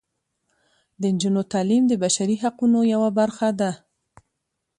[1.01, 3.71] د نجونو تعلیم د بشري حقونو یوه برخه ده.